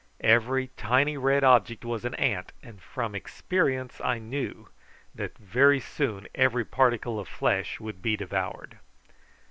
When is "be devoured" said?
8.01-8.79